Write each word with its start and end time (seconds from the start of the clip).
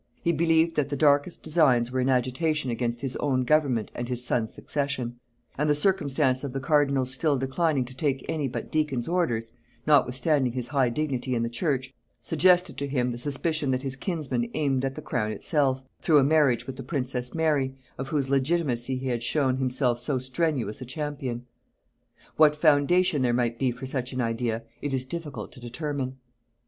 He 0.23 0.31
believed 0.31 0.75
that 0.77 0.89
the 0.89 0.95
darkest 0.97 1.43
designs 1.43 1.91
were 1.91 1.99
in 1.99 2.09
agitation 2.09 2.71
against 2.71 3.01
his 3.01 3.15
own 3.17 3.43
government 3.43 3.91
and 3.93 4.09
his 4.09 4.25
son's 4.25 4.51
succession; 4.51 5.19
and 5.59 5.69
the 5.69 5.75
circumstance 5.75 6.43
of 6.43 6.53
the 6.53 6.59
cardinal's 6.59 7.13
still 7.13 7.37
declining 7.37 7.85
to 7.85 7.95
take 7.95 8.25
any 8.27 8.47
but 8.47 8.71
deacon's 8.71 9.07
orders, 9.07 9.51
notwithstanding 9.85 10.53
his 10.53 10.69
high 10.69 10.89
dignity 10.89 11.35
in 11.35 11.43
the 11.43 11.51
church, 11.51 11.93
suggested 12.19 12.77
to 12.79 12.87
him 12.87 13.11
the 13.11 13.19
suspicion 13.19 13.69
that 13.69 13.83
his 13.83 13.95
kinsman 13.95 14.49
aimed 14.55 14.83
at 14.83 14.95
the 14.95 15.03
crown 15.03 15.31
itself, 15.31 15.83
through 16.01 16.17
a 16.17 16.23
marriage 16.23 16.65
with 16.65 16.77
the 16.77 16.81
princess 16.81 17.35
Mary, 17.35 17.75
of 17.99 18.07
whose 18.07 18.27
legitimacy 18.27 18.97
he 18.97 19.09
had 19.09 19.21
shown 19.21 19.57
himself 19.57 19.99
so 19.99 20.17
strenuous 20.17 20.81
a 20.81 20.85
champion. 20.85 21.45
What 22.37 22.55
foundation 22.55 23.21
there 23.21 23.33
might 23.33 23.59
be 23.59 23.69
for 23.69 23.85
such 23.85 24.13
an 24.13 24.21
idea 24.21 24.63
it 24.81 24.93
is 24.95 25.05
difficult 25.05 25.51
to 25.51 25.59
determine. 25.59 26.17